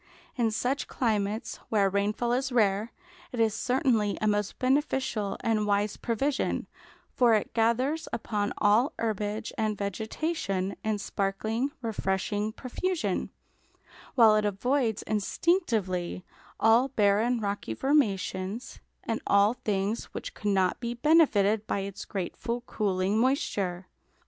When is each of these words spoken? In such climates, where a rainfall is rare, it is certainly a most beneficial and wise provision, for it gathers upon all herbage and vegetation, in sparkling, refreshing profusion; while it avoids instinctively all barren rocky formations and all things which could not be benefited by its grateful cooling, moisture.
In 0.35 0.49
such 0.49 0.87
climates, 0.87 1.57
where 1.69 1.85
a 1.85 1.89
rainfall 1.89 2.33
is 2.33 2.51
rare, 2.51 2.91
it 3.31 3.39
is 3.39 3.53
certainly 3.53 4.17
a 4.19 4.25
most 4.27 4.57
beneficial 4.57 5.37
and 5.41 5.67
wise 5.67 5.95
provision, 5.95 6.65
for 7.15 7.35
it 7.35 7.53
gathers 7.53 8.07
upon 8.11 8.51
all 8.57 8.93
herbage 8.97 9.53
and 9.59 9.77
vegetation, 9.77 10.75
in 10.83 10.97
sparkling, 10.97 11.69
refreshing 11.83 12.51
profusion; 12.51 13.29
while 14.15 14.35
it 14.35 14.43
avoids 14.43 15.03
instinctively 15.03 16.25
all 16.59 16.87
barren 16.87 17.39
rocky 17.39 17.75
formations 17.75 18.79
and 19.03 19.21
all 19.27 19.53
things 19.53 20.05
which 20.15 20.33
could 20.33 20.49
not 20.49 20.79
be 20.79 20.95
benefited 20.95 21.67
by 21.67 21.81
its 21.81 22.05
grateful 22.05 22.61
cooling, 22.61 23.19
moisture. 23.19 23.85